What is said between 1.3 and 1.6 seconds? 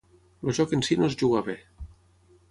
bé.